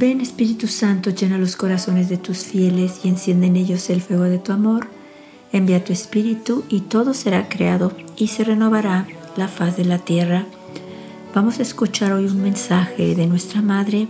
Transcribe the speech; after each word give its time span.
Ven 0.00 0.22
Espíritu 0.22 0.66
Santo, 0.66 1.10
llena 1.10 1.36
los 1.36 1.56
corazones 1.56 2.08
de 2.08 2.16
tus 2.16 2.38
fieles 2.38 3.00
y 3.04 3.08
enciende 3.08 3.48
en 3.48 3.56
ellos 3.56 3.90
el 3.90 4.00
fuego 4.00 4.22
de 4.22 4.38
tu 4.38 4.50
amor. 4.50 4.88
Envía 5.52 5.84
tu 5.84 5.92
Espíritu 5.92 6.64
y 6.70 6.80
todo 6.80 7.12
será 7.12 7.50
creado 7.50 7.92
y 8.16 8.28
se 8.28 8.42
renovará 8.42 9.06
la 9.36 9.46
faz 9.46 9.76
de 9.76 9.84
la 9.84 9.98
tierra. 9.98 10.46
Vamos 11.34 11.58
a 11.58 11.62
escuchar 11.62 12.12
hoy 12.12 12.24
un 12.24 12.42
mensaje 12.42 13.14
de 13.14 13.26
nuestra 13.26 13.60
Madre 13.60 14.08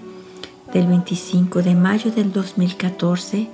del 0.73 0.87
25 0.87 1.61
de 1.61 1.75
mayo 1.75 2.13
del 2.13 2.33
2014, 2.33 3.49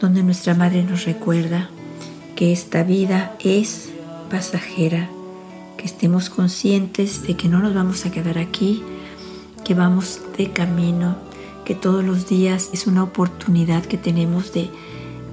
donde 0.00 0.22
nuestra 0.22 0.54
Madre 0.54 0.84
nos 0.84 1.04
recuerda 1.04 1.68
que 2.36 2.52
esta 2.52 2.84
vida 2.84 3.34
es 3.40 3.88
pasajera, 4.30 5.10
que 5.76 5.86
estemos 5.86 6.30
conscientes 6.30 7.26
de 7.26 7.36
que 7.36 7.48
no 7.48 7.58
nos 7.58 7.74
vamos 7.74 8.06
a 8.06 8.12
quedar 8.12 8.38
aquí, 8.38 8.84
que 9.64 9.74
vamos 9.74 10.20
de 10.38 10.52
camino 10.52 11.26
que 11.66 11.74
todos 11.74 12.04
los 12.04 12.28
días 12.28 12.70
es 12.72 12.86
una 12.86 13.02
oportunidad 13.02 13.84
que 13.84 13.98
tenemos 13.98 14.52
de, 14.52 14.70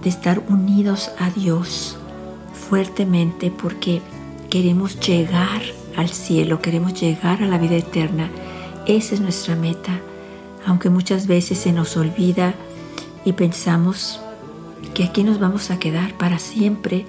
estar 0.03 0.43
unidos 0.49 1.11
a 1.17 1.29
Dios 1.29 1.95
fuertemente 2.67 3.49
porque 3.49 4.01
queremos 4.49 4.99
llegar 4.99 5.61
al 5.95 6.09
cielo, 6.09 6.61
queremos 6.61 6.99
llegar 6.99 7.41
a 7.41 7.45
la 7.45 7.57
vida 7.57 7.77
eterna. 7.77 8.29
Esa 8.85 9.15
es 9.15 9.21
nuestra 9.21 9.55
meta, 9.55 10.01
aunque 10.65 10.89
muchas 10.89 11.25
veces 11.25 11.59
se 11.59 11.71
nos 11.71 11.95
olvida 11.95 12.53
y 13.23 13.31
pensamos 13.31 14.20
que 14.93 15.05
aquí 15.05 15.23
nos 15.23 15.39
vamos 15.39 15.71
a 15.71 15.79
quedar 15.79 16.17
para 16.17 16.37
siempre 16.37 17.05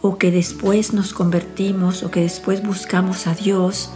o 0.00 0.16
que 0.16 0.30
después 0.30 0.92
nos 0.92 1.12
convertimos 1.12 2.04
o 2.04 2.12
que 2.12 2.20
después 2.20 2.62
buscamos 2.62 3.26
a 3.26 3.34
Dios 3.34 3.90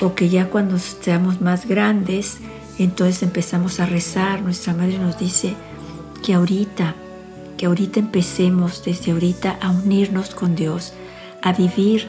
o 0.00 0.16
que 0.16 0.30
ya 0.30 0.50
cuando 0.50 0.78
seamos 0.78 1.40
más 1.40 1.68
grandes 1.68 2.38
entonces 2.84 3.22
empezamos 3.22 3.80
a 3.80 3.86
rezar, 3.86 4.42
nuestra 4.42 4.72
madre 4.72 4.98
nos 4.98 5.18
dice 5.18 5.54
que 6.24 6.34
ahorita, 6.34 6.94
que 7.56 7.66
ahorita 7.66 8.00
empecemos 8.00 8.84
desde 8.84 9.12
ahorita 9.12 9.58
a 9.60 9.70
unirnos 9.70 10.34
con 10.34 10.54
Dios, 10.54 10.92
a 11.42 11.52
vivir 11.52 12.08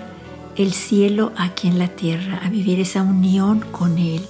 el 0.55 0.73
cielo 0.73 1.31
aquí 1.37 1.67
en 1.67 1.79
la 1.79 1.87
tierra, 1.87 2.41
a 2.43 2.49
vivir 2.49 2.79
esa 2.79 3.01
unión 3.01 3.61
con 3.71 3.97
Él, 3.97 4.21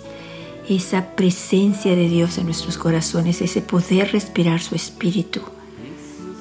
esa 0.70 1.16
presencia 1.16 1.96
de 1.96 2.08
Dios 2.08 2.38
en 2.38 2.46
nuestros 2.46 2.78
corazones, 2.78 3.42
ese 3.42 3.62
poder 3.62 4.12
respirar 4.12 4.62
su 4.62 4.76
espíritu. 4.76 5.42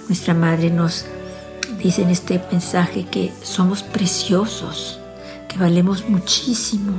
Nuestra 0.08 0.34
madre 0.34 0.70
nos 0.70 1.06
dice 1.82 2.02
en 2.02 2.10
este 2.10 2.40
mensaje 2.52 3.06
que 3.10 3.32
somos 3.42 3.82
preciosos, 3.82 5.00
que 5.48 5.58
valemos 5.58 6.08
muchísimo 6.08 6.92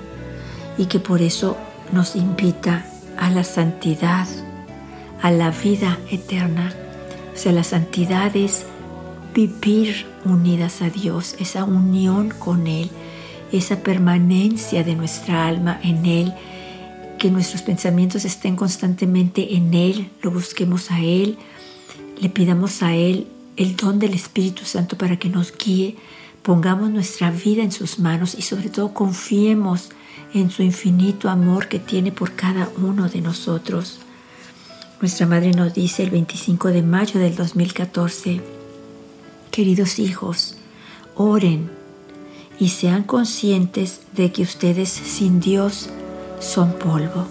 y 0.77 0.85
que 0.85 0.99
por 0.99 1.21
eso 1.21 1.57
nos 1.91 2.15
invita 2.15 2.85
a 3.17 3.29
la 3.29 3.43
santidad, 3.43 4.27
a 5.21 5.31
la 5.31 5.51
vida 5.51 5.97
eterna. 6.09 6.73
O 7.33 7.37
sea, 7.37 7.51
la 7.51 7.63
santidad 7.63 8.35
es 8.35 8.65
vivir 9.33 10.05
unidas 10.25 10.81
a 10.81 10.89
Dios, 10.89 11.35
esa 11.39 11.63
unión 11.63 12.29
con 12.37 12.67
Él, 12.67 12.89
esa 13.51 13.77
permanencia 13.77 14.83
de 14.83 14.95
nuestra 14.95 15.47
alma 15.47 15.79
en 15.83 16.05
Él, 16.05 16.33
que 17.17 17.31
nuestros 17.31 17.61
pensamientos 17.61 18.25
estén 18.25 18.55
constantemente 18.55 19.55
en 19.55 19.73
Él, 19.73 20.09
lo 20.21 20.31
busquemos 20.31 20.91
a 20.91 21.01
Él, 21.01 21.37
le 22.21 22.29
pidamos 22.29 22.81
a 22.81 22.95
Él 22.95 23.27
el 23.57 23.75
don 23.75 23.99
del 23.99 24.13
Espíritu 24.13 24.63
Santo 24.63 24.97
para 24.97 25.17
que 25.17 25.29
nos 25.29 25.53
guíe, 25.57 25.97
pongamos 26.43 26.89
nuestra 26.89 27.29
vida 27.29 27.61
en 27.61 27.71
sus 27.71 27.99
manos 27.99 28.35
y 28.35 28.41
sobre 28.41 28.69
todo 28.69 28.93
confiemos 28.93 29.89
en 30.33 30.51
su 30.51 30.63
infinito 30.63 31.29
amor 31.29 31.67
que 31.67 31.79
tiene 31.79 32.11
por 32.11 32.33
cada 32.33 32.69
uno 32.77 33.09
de 33.09 33.21
nosotros. 33.21 33.99
Nuestra 35.01 35.25
Madre 35.25 35.51
nos 35.51 35.73
dice 35.73 36.03
el 36.03 36.09
25 36.09 36.69
de 36.69 36.83
mayo 36.83 37.19
del 37.19 37.35
2014, 37.35 38.41
queridos 39.51 39.97
hijos, 39.99 40.55
oren 41.15 41.71
y 42.59 42.69
sean 42.69 43.03
conscientes 43.03 44.01
de 44.13 44.31
que 44.31 44.43
ustedes 44.43 44.89
sin 44.89 45.39
Dios 45.39 45.89
son 46.39 46.73
polvo. 46.73 47.27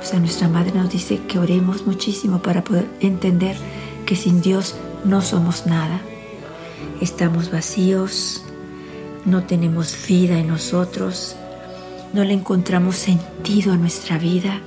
O 0.00 0.04
sea, 0.04 0.18
nuestra 0.20 0.48
Madre 0.48 0.72
nos 0.72 0.90
dice 0.90 1.20
que 1.28 1.38
oremos 1.38 1.86
muchísimo 1.86 2.42
para 2.42 2.64
poder 2.64 2.86
entender 3.00 3.56
que 4.06 4.16
sin 4.16 4.40
Dios 4.40 4.74
no 5.04 5.22
somos 5.22 5.66
nada. 5.66 6.00
Estamos 7.00 7.50
vacíos, 7.50 8.42
no 9.24 9.44
tenemos 9.44 9.96
vida 10.08 10.38
en 10.38 10.48
nosotros, 10.48 11.36
no 12.12 12.24
le 12.24 12.32
encontramos 12.34 12.96
sentido 12.96 13.72
a 13.72 13.76
nuestra 13.76 14.18
vida, 14.18 14.60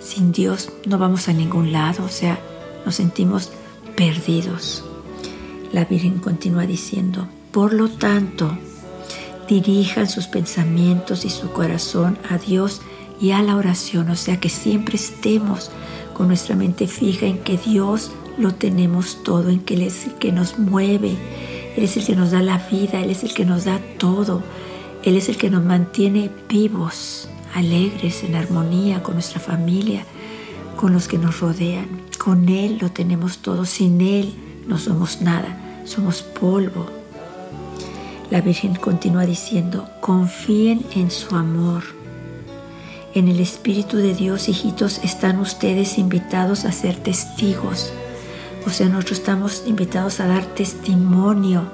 sin 0.00 0.32
Dios 0.32 0.70
no 0.86 0.98
vamos 0.98 1.28
a 1.28 1.32
ningún 1.32 1.72
lado, 1.72 2.04
o 2.04 2.08
sea, 2.08 2.38
nos 2.84 2.96
sentimos 2.96 3.50
perdidos. 3.96 4.84
La 5.72 5.84
Virgen 5.84 6.18
continúa 6.18 6.66
diciendo, 6.66 7.28
por 7.50 7.72
lo 7.72 7.88
tanto, 7.88 8.56
dirijan 9.48 10.08
sus 10.08 10.26
pensamientos 10.26 11.24
y 11.24 11.30
su 11.30 11.50
corazón 11.50 12.18
a 12.30 12.38
Dios 12.38 12.82
y 13.20 13.30
a 13.30 13.42
la 13.42 13.56
oración, 13.56 14.10
o 14.10 14.16
sea, 14.16 14.38
que 14.38 14.48
siempre 14.48 14.96
estemos 14.96 15.70
con 16.14 16.28
nuestra 16.28 16.56
mente 16.56 16.86
fija 16.86 17.26
en 17.26 17.38
que 17.38 17.58
Dios 17.58 18.10
lo 18.38 18.54
tenemos 18.54 19.22
todo, 19.22 19.48
en 19.48 19.60
que 19.60 19.74
Él 19.74 19.82
es 19.82 20.06
el 20.06 20.14
que 20.14 20.32
nos 20.32 20.58
mueve, 20.58 21.16
Él 21.76 21.84
es 21.84 21.96
el 21.96 22.06
que 22.06 22.16
nos 22.16 22.30
da 22.30 22.42
la 22.42 22.58
vida, 22.70 23.00
Él 23.00 23.10
es 23.10 23.24
el 23.24 23.34
que 23.34 23.44
nos 23.44 23.64
da 23.64 23.80
todo. 23.98 24.42
Él 25.06 25.16
es 25.16 25.28
el 25.28 25.36
que 25.36 25.50
nos 25.50 25.62
mantiene 25.62 26.32
vivos, 26.48 27.28
alegres, 27.54 28.24
en 28.24 28.34
armonía 28.34 29.04
con 29.04 29.14
nuestra 29.14 29.38
familia, 29.38 30.02
con 30.74 30.92
los 30.92 31.06
que 31.06 31.16
nos 31.16 31.38
rodean. 31.38 31.86
Con 32.18 32.48
Él 32.48 32.78
lo 32.80 32.90
tenemos 32.90 33.38
todo, 33.38 33.66
sin 33.66 34.00
Él 34.00 34.34
no 34.66 34.78
somos 34.78 35.22
nada, 35.22 35.84
somos 35.84 36.22
polvo. 36.22 36.86
La 38.32 38.40
Virgen 38.40 38.74
continúa 38.74 39.26
diciendo, 39.26 39.88
confíen 40.00 40.84
en 40.96 41.12
su 41.12 41.36
amor. 41.36 41.84
En 43.14 43.28
el 43.28 43.38
Espíritu 43.38 43.98
de 43.98 44.12
Dios, 44.12 44.48
hijitos, 44.48 44.98
están 45.04 45.38
ustedes 45.38 45.98
invitados 45.98 46.64
a 46.64 46.72
ser 46.72 46.96
testigos. 46.96 47.92
O 48.66 48.70
sea, 48.70 48.88
nosotros 48.88 49.20
estamos 49.20 49.62
invitados 49.68 50.18
a 50.18 50.26
dar 50.26 50.44
testimonio 50.46 51.70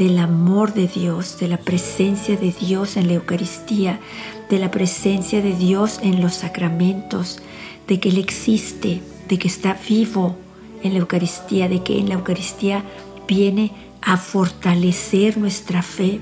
del 0.00 0.18
amor 0.18 0.72
de 0.72 0.88
Dios, 0.88 1.38
de 1.38 1.46
la 1.46 1.58
presencia 1.58 2.34
de 2.34 2.52
Dios 2.58 2.96
en 2.96 3.06
la 3.06 3.12
Eucaristía, 3.12 4.00
de 4.48 4.58
la 4.58 4.70
presencia 4.70 5.42
de 5.42 5.54
Dios 5.54 6.00
en 6.02 6.22
los 6.22 6.36
sacramentos, 6.36 7.42
de 7.86 8.00
que 8.00 8.08
Él 8.08 8.16
existe, 8.16 9.02
de 9.28 9.38
que 9.38 9.46
está 9.46 9.76
vivo 9.86 10.38
en 10.82 10.94
la 10.94 11.00
Eucaristía, 11.00 11.68
de 11.68 11.82
que 11.82 11.98
en 11.98 12.08
la 12.08 12.14
Eucaristía 12.14 12.82
viene 13.28 13.72
a 14.00 14.16
fortalecer 14.16 15.36
nuestra 15.36 15.82
fe, 15.82 16.20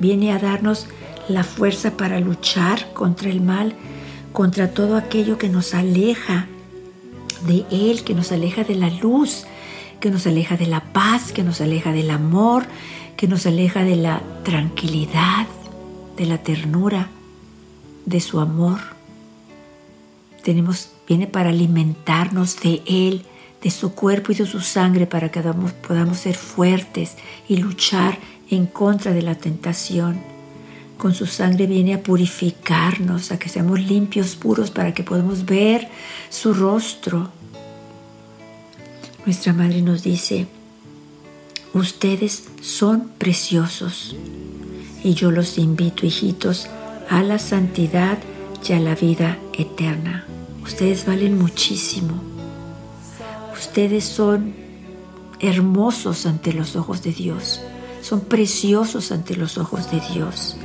viene 0.00 0.30
a 0.30 0.38
darnos 0.38 0.86
la 1.26 1.44
fuerza 1.44 1.96
para 1.96 2.20
luchar 2.20 2.92
contra 2.92 3.30
el 3.30 3.40
mal, 3.40 3.72
contra 4.34 4.68
todo 4.74 4.98
aquello 4.98 5.38
que 5.38 5.48
nos 5.48 5.72
aleja 5.72 6.46
de 7.46 7.64
Él, 7.70 8.04
que 8.04 8.14
nos 8.14 8.32
aleja 8.32 8.64
de 8.64 8.74
la 8.74 8.90
luz, 8.90 9.46
que 9.98 10.10
nos 10.10 10.26
aleja 10.26 10.58
de 10.58 10.66
la 10.66 10.92
paz, 10.92 11.32
que 11.32 11.42
nos 11.42 11.62
aleja 11.62 11.90
del 11.92 12.10
amor, 12.10 12.66
que 13.24 13.28
nos 13.30 13.46
aleja 13.46 13.84
de 13.84 13.96
la 13.96 14.22
tranquilidad, 14.42 15.46
de 16.18 16.26
la 16.26 16.42
ternura, 16.42 17.08
de 18.04 18.20
su 18.20 18.38
amor. 18.38 18.80
Tenemos, 20.42 20.90
viene 21.08 21.26
para 21.26 21.48
alimentarnos 21.48 22.60
de 22.60 22.82
Él, 22.84 23.24
de 23.62 23.70
su 23.70 23.94
cuerpo 23.94 24.32
y 24.32 24.34
de 24.34 24.44
su 24.44 24.60
sangre 24.60 25.06
para 25.06 25.30
que 25.30 25.40
podamos 25.40 26.18
ser 26.18 26.34
fuertes 26.34 27.16
y 27.48 27.56
luchar 27.56 28.18
en 28.50 28.66
contra 28.66 29.14
de 29.14 29.22
la 29.22 29.36
tentación. 29.36 30.20
Con 30.98 31.14
su 31.14 31.24
sangre 31.24 31.66
viene 31.66 31.94
a 31.94 32.02
purificarnos, 32.02 33.32
a 33.32 33.38
que 33.38 33.48
seamos 33.48 33.80
limpios, 33.80 34.36
puros, 34.36 34.70
para 34.70 34.92
que 34.92 35.02
podamos 35.02 35.46
ver 35.46 35.88
su 36.28 36.52
rostro. 36.52 37.30
Nuestra 39.24 39.54
Madre 39.54 39.80
nos 39.80 40.02
dice, 40.02 40.46
Ustedes 41.74 42.44
son 42.62 43.08
preciosos 43.18 44.14
y 45.02 45.14
yo 45.14 45.32
los 45.32 45.58
invito, 45.58 46.06
hijitos, 46.06 46.68
a 47.10 47.22
la 47.22 47.40
santidad 47.40 48.18
y 48.66 48.72
a 48.74 48.80
la 48.80 48.94
vida 48.94 49.38
eterna. 49.52 50.24
Ustedes 50.62 51.04
valen 51.04 51.36
muchísimo. 51.36 52.14
Ustedes 53.52 54.04
son 54.04 54.54
hermosos 55.40 56.26
ante 56.26 56.52
los 56.52 56.76
ojos 56.76 57.02
de 57.02 57.12
Dios. 57.12 57.60
Son 58.02 58.20
preciosos 58.20 59.10
ante 59.10 59.36
los 59.36 59.58
ojos 59.58 59.90
de 59.90 60.00
Dios. 60.12 60.56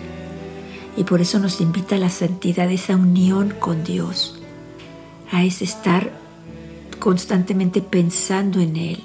Y 0.96 1.06
por 1.06 1.22
eso 1.22 1.40
nos 1.40 1.60
invita 1.60 1.96
a 1.96 2.00
la 2.00 2.12
santidad, 2.12 2.70
esa 2.70 2.96
unión 2.96 3.56
con 3.60 3.84
Dios, 3.84 4.40
a 5.32 5.44
estar 5.44 6.12
constantemente 7.00 7.82
pensando 7.82 8.60
en 8.60 8.76
Él, 8.76 9.04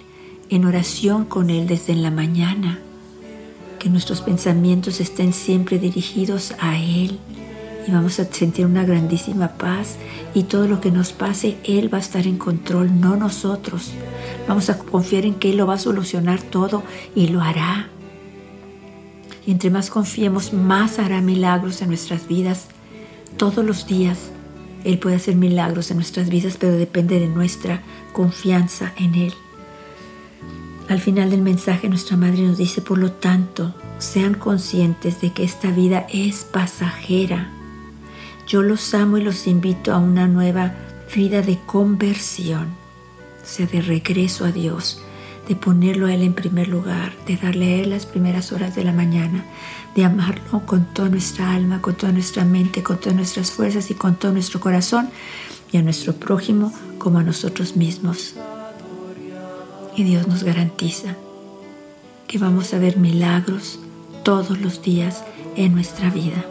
en 0.50 0.64
oración 0.64 1.24
con 1.24 1.50
Él 1.50 1.66
desde 1.66 1.94
la 1.94 2.10
mañana, 2.10 2.78
que 3.78 3.88
nuestros 3.88 4.20
pensamientos 4.20 5.00
estén 5.00 5.32
siempre 5.32 5.78
dirigidos 5.78 6.54
a 6.58 6.78
Él 6.78 7.18
y 7.86 7.90
vamos 7.90 8.18
a 8.18 8.24
sentir 8.24 8.66
una 8.66 8.84
grandísima 8.84 9.48
paz 9.48 9.96
y 10.34 10.44
todo 10.44 10.66
lo 10.66 10.80
que 10.80 10.90
nos 10.90 11.12
pase, 11.12 11.58
Él 11.64 11.92
va 11.92 11.98
a 11.98 12.00
estar 12.00 12.26
en 12.26 12.38
control, 12.38 13.00
no 13.00 13.16
nosotros. 13.16 13.92
Vamos 14.48 14.70
a 14.70 14.78
confiar 14.78 15.24
en 15.24 15.34
que 15.34 15.50
Él 15.50 15.58
lo 15.58 15.66
va 15.66 15.74
a 15.74 15.78
solucionar 15.78 16.40
todo 16.40 16.82
y 17.14 17.28
lo 17.28 17.40
hará. 17.40 17.88
Y 19.46 19.50
entre 19.50 19.70
más 19.70 19.90
confiemos, 19.90 20.52
más 20.52 20.98
hará 20.98 21.20
milagros 21.20 21.82
en 21.82 21.88
nuestras 21.88 22.26
vidas. 22.26 22.68
Todos 23.36 23.64
los 23.64 23.86
días 23.86 24.30
Él 24.84 24.98
puede 24.98 25.16
hacer 25.16 25.36
milagros 25.36 25.90
en 25.90 25.98
nuestras 25.98 26.30
vidas, 26.30 26.56
pero 26.58 26.72
depende 26.72 27.20
de 27.20 27.28
nuestra 27.28 27.82
confianza 28.12 28.92
en 28.96 29.14
Él. 29.14 29.34
Al 30.88 31.00
final 31.00 31.30
del 31.30 31.40
mensaje 31.40 31.88
nuestra 31.88 32.16
Madre 32.16 32.42
nos 32.42 32.58
dice, 32.58 32.82
por 32.82 32.98
lo 32.98 33.10
tanto, 33.10 33.74
sean 33.98 34.34
conscientes 34.34 35.20
de 35.20 35.32
que 35.32 35.42
esta 35.42 35.70
vida 35.70 36.06
es 36.12 36.44
pasajera. 36.44 37.50
Yo 38.46 38.62
los 38.62 38.92
amo 38.92 39.16
y 39.16 39.22
los 39.22 39.46
invito 39.46 39.94
a 39.94 39.98
una 39.98 40.28
nueva 40.28 40.74
vida 41.14 41.40
de 41.40 41.58
conversión, 41.64 42.68
o 43.42 43.46
sea, 43.46 43.66
de 43.66 43.80
regreso 43.80 44.44
a 44.44 44.52
Dios, 44.52 45.00
de 45.48 45.56
ponerlo 45.56 46.06
a 46.06 46.14
Él 46.14 46.22
en 46.22 46.34
primer 46.34 46.68
lugar, 46.68 47.14
de 47.26 47.36
darle 47.38 47.66
a 47.66 47.82
Él 47.82 47.90
las 47.90 48.04
primeras 48.04 48.52
horas 48.52 48.74
de 48.74 48.84
la 48.84 48.92
mañana, 48.92 49.44
de 49.94 50.04
amarlo 50.04 50.66
con 50.66 50.84
toda 50.92 51.08
nuestra 51.08 51.54
alma, 51.54 51.80
con 51.80 51.94
toda 51.94 52.12
nuestra 52.12 52.44
mente, 52.44 52.82
con 52.82 52.98
todas 52.98 53.16
nuestras 53.16 53.50
fuerzas 53.50 53.90
y 53.90 53.94
con 53.94 54.16
todo 54.16 54.32
nuestro 54.32 54.60
corazón, 54.60 55.08
y 55.72 55.78
a 55.78 55.82
nuestro 55.82 56.12
prójimo 56.12 56.72
como 56.98 57.18
a 57.18 57.22
nosotros 57.22 57.74
mismos. 57.74 58.34
Y 59.96 60.02
Dios 60.02 60.26
nos 60.26 60.42
garantiza 60.42 61.16
que 62.26 62.38
vamos 62.38 62.74
a 62.74 62.78
ver 62.78 62.96
milagros 62.96 63.78
todos 64.22 64.58
los 64.60 64.82
días 64.82 65.24
en 65.56 65.74
nuestra 65.74 66.10
vida. 66.10 66.44